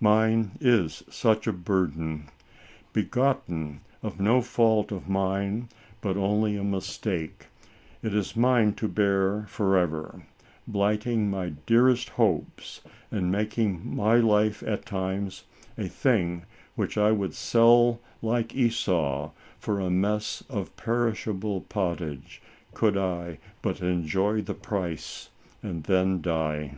[0.00, 2.28] Mine is such a burden.
[2.92, 5.68] Begotten of no fault of mine,
[6.00, 7.46] but only a mistake,
[8.02, 10.26] it is mine to bear forever,
[10.66, 12.80] blighting my dearest hopes
[13.12, 15.44] and making my life at times,
[15.78, 19.30] a thing, which I would sell, like Esau,
[19.60, 22.42] for a mess of perishable pottage,
[22.74, 25.30] could I but enjoy the price,
[25.62, 26.74] and then die."